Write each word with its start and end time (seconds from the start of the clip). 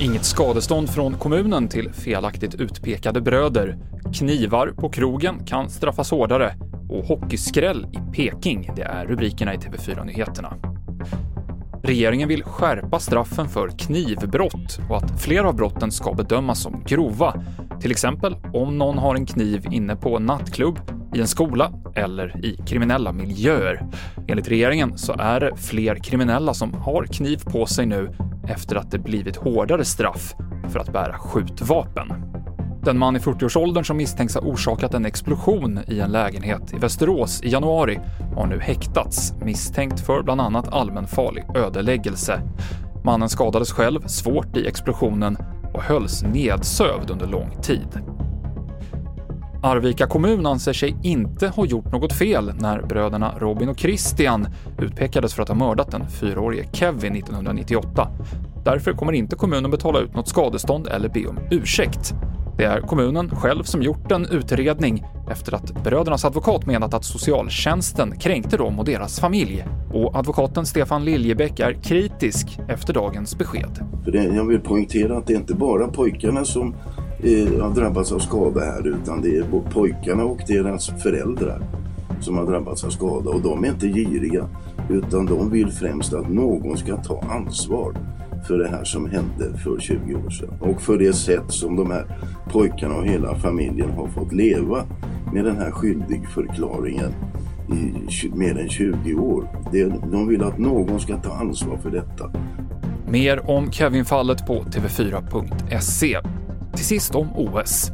Inget 0.00 0.24
skadestånd 0.24 0.90
från 0.90 1.14
kommunen 1.14 1.68
till 1.68 1.92
felaktigt 1.92 2.54
utpekade 2.54 3.20
bröder. 3.20 3.78
Knivar 4.14 4.72
på 4.76 4.88
krogen 4.88 5.46
kan 5.46 5.70
straffas 5.70 6.10
hårdare. 6.10 6.54
Och 6.90 7.04
hockeyskräll 7.04 7.86
i 7.92 8.12
Peking, 8.16 8.70
det 8.76 8.82
är 8.82 9.06
rubrikerna 9.06 9.54
i 9.54 9.56
TV4-nyheterna. 9.56 10.54
Regeringen 11.82 12.28
vill 12.28 12.42
skärpa 12.42 12.98
straffen 12.98 13.48
för 13.48 13.68
knivbrott 13.68 14.80
och 14.90 14.96
att 14.96 15.20
fler 15.20 15.44
av 15.44 15.56
brotten 15.56 15.92
ska 15.92 16.14
bedömas 16.14 16.62
som 16.62 16.82
grova. 16.86 17.44
Till 17.80 17.90
exempel 17.90 18.36
om 18.54 18.78
någon 18.78 18.98
har 18.98 19.14
en 19.14 19.26
kniv 19.26 19.66
inne 19.70 19.96
på 19.96 20.18
nattklubb, 20.18 20.97
i 21.14 21.20
en 21.20 21.28
skola 21.28 21.72
eller 21.94 22.44
i 22.44 22.56
kriminella 22.66 23.12
miljöer. 23.12 23.82
Enligt 24.28 24.48
regeringen 24.48 24.98
så 24.98 25.14
är 25.18 25.40
det 25.40 25.56
fler 25.56 25.94
kriminella 25.94 26.54
som 26.54 26.74
har 26.74 27.04
kniv 27.04 27.42
på 27.44 27.66
sig 27.66 27.86
nu 27.86 28.10
efter 28.48 28.76
att 28.76 28.90
det 28.90 28.98
blivit 28.98 29.36
hårdare 29.36 29.84
straff 29.84 30.34
för 30.68 30.80
att 30.80 30.92
bära 30.92 31.18
skjutvapen. 31.18 32.12
Den 32.84 32.98
man 32.98 33.16
i 33.16 33.18
40-årsåldern 33.18 33.84
som 33.84 33.96
misstänks 33.96 34.34
ha 34.34 34.40
orsakat 34.40 34.94
en 34.94 35.06
explosion 35.06 35.80
i 35.88 36.00
en 36.00 36.12
lägenhet 36.12 36.74
i 36.74 36.78
Västerås 36.78 37.42
i 37.42 37.48
januari 37.48 38.00
har 38.36 38.46
nu 38.46 38.60
häktats 38.60 39.32
misstänkt 39.42 40.00
för 40.00 40.22
bland 40.22 40.40
annat 40.40 40.68
allmänfarlig 40.68 41.44
ödeläggelse. 41.54 42.40
Mannen 43.04 43.28
skadades 43.28 43.72
själv 43.72 44.00
svårt 44.06 44.56
i 44.56 44.66
explosionen 44.66 45.36
och 45.74 45.82
hölls 45.82 46.22
nedsövd 46.22 47.10
under 47.10 47.26
lång 47.26 47.50
tid. 47.62 48.17
Arvika 49.62 50.06
kommun 50.06 50.46
anser 50.46 50.72
sig 50.72 50.96
inte 51.02 51.48
ha 51.48 51.66
gjort 51.66 51.92
något 51.92 52.12
fel 52.12 52.52
när 52.60 52.82
bröderna 52.82 53.34
Robin 53.38 53.68
och 53.68 53.78
Christian 53.78 54.48
utpekades 54.78 55.34
för 55.34 55.42
att 55.42 55.48
ha 55.48 55.56
mördat 55.56 55.90
den 55.90 56.08
fyraårige 56.08 56.68
Kevin 56.72 57.16
1998. 57.16 58.08
Därför 58.64 58.92
kommer 58.92 59.12
inte 59.12 59.36
kommunen 59.36 59.70
betala 59.70 59.98
ut 59.98 60.14
något 60.14 60.28
skadestånd 60.28 60.86
eller 60.86 61.08
be 61.08 61.26
om 61.26 61.38
ursäkt. 61.50 62.14
Det 62.58 62.64
är 62.64 62.80
kommunen 62.80 63.30
själv 63.30 63.62
som 63.62 63.82
gjort 63.82 64.12
en 64.12 64.26
utredning 64.26 65.04
efter 65.30 65.54
att 65.54 65.84
brödernas 65.84 66.24
advokat 66.24 66.66
menat 66.66 66.94
att 66.94 67.04
socialtjänsten 67.04 68.18
kränkte 68.18 68.56
dem 68.56 68.78
och 68.78 68.84
deras 68.84 69.20
familj. 69.20 69.64
Och 69.92 70.16
advokaten 70.16 70.66
Stefan 70.66 71.04
Liljebäck 71.04 71.60
är 71.60 71.72
kritisk 71.72 72.58
efter 72.68 72.94
dagens 72.94 73.38
besked. 73.38 73.86
För 74.04 74.12
det, 74.12 74.24
jag 74.24 74.46
vill 74.46 74.60
poängtera 74.60 75.18
att 75.18 75.26
det 75.26 75.32
är 75.32 75.38
inte 75.38 75.54
bara 75.54 75.88
pojkarna 75.88 76.44
som 76.44 76.74
eh, 77.22 77.62
har 77.62 77.74
drabbats 77.74 78.12
av 78.12 78.18
skada 78.18 78.60
här 78.60 78.86
utan 78.86 79.22
det 79.22 79.36
är 79.36 79.42
både 79.42 79.70
pojkarna 79.70 80.24
och 80.24 80.40
deras 80.46 80.86
föräldrar 81.02 81.62
som 82.20 82.36
har 82.36 82.46
drabbats 82.46 82.84
av 82.84 82.90
skada 82.90 83.30
och 83.30 83.42
de 83.42 83.64
är 83.64 83.68
inte 83.68 83.86
giriga 83.86 84.48
utan 84.90 85.26
de 85.26 85.50
vill 85.50 85.70
främst 85.70 86.14
att 86.14 86.30
någon 86.30 86.76
ska 86.76 86.96
ta 86.96 87.22
ansvar 87.30 87.96
för 88.46 88.58
det 88.58 88.68
här 88.68 88.84
som 88.84 89.10
hände 89.10 89.58
för 89.64 89.80
20 89.80 90.14
år 90.14 90.30
sedan 90.30 90.54
och 90.60 90.82
för 90.82 90.98
det 90.98 91.12
sätt 91.12 91.44
som 91.48 91.76
de 91.76 91.90
här 91.90 92.06
pojkarna 92.52 92.94
och 92.94 93.06
hela 93.06 93.34
familjen 93.34 93.90
har 93.90 94.08
fått 94.08 94.32
leva 94.32 94.84
med 95.32 95.44
den 95.44 95.56
här 95.56 95.70
skyldigförklaringen 95.70 97.12
i 97.72 98.28
mer 98.34 98.58
än 98.58 98.68
20 98.68 99.14
år. 99.14 99.48
De 100.12 100.28
vill 100.28 100.42
att 100.42 100.58
någon 100.58 101.00
ska 101.00 101.16
ta 101.16 101.32
ansvar 101.32 101.76
för 101.76 101.90
detta. 101.90 102.30
Mer 103.08 103.50
om 103.50 103.72
Kevin-fallet 103.72 104.46
på 104.46 104.62
tv4.se. 104.62 106.18
Till 106.78 106.86
sist 106.86 107.14
om 107.14 107.28
OS. 107.34 107.90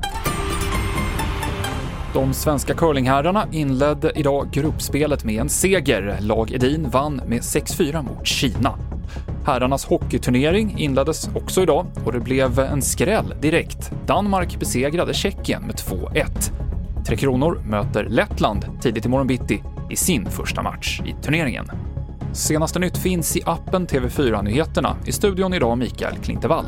De 2.13 2.35
svenska 2.35 2.75
curlingherrarna 2.75 3.47
inledde 3.53 4.13
idag 4.15 4.49
gruppspelet 4.53 5.25
med 5.25 5.41
en 5.41 5.49
seger. 5.49 6.19
Lag 6.21 6.53
Edin 6.53 6.91
vann 6.91 7.21
med 7.27 7.41
6-4 7.41 8.03
mot 8.03 8.27
Kina. 8.27 8.79
Herrarnas 9.47 9.85
hockeyturnering 9.85 10.79
inleddes 10.79 11.29
också 11.35 11.63
idag 11.63 11.87
och 12.05 12.13
det 12.13 12.21
blev 12.21 12.59
en 12.59 12.83
skräll 12.83 13.35
direkt. 13.41 13.93
Danmark 14.07 14.59
besegrade 14.59 15.15
Tjeckien 15.15 15.63
med 15.63 15.75
2-1. 15.75 16.27
Tre 17.07 17.17
Kronor 17.17 17.63
möter 17.67 18.05
Lettland 18.05 18.67
tidigt 18.83 19.07
i 19.07 19.09
morgon 19.09 19.27
bitti 19.27 19.63
i 19.91 19.97
sin 19.97 20.31
första 20.31 20.63
match 20.63 21.01
i 21.05 21.15
turneringen. 21.23 21.71
Senaste 22.33 22.79
nytt 22.79 22.99
finns 22.99 23.37
i 23.37 23.43
appen 23.47 23.87
TV4 23.87 24.43
Nyheterna. 24.43 24.97
I 25.07 25.13
studion 25.13 25.55
idag 25.55 25.79
Mikael 25.79 26.17
Klintevall. 26.17 26.65